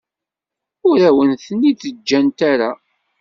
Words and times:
Ur 0.89 0.99
awen-ten-id-ǧǧant 1.09 2.39
ara. 2.51 2.71